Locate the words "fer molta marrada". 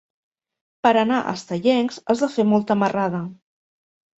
2.39-3.21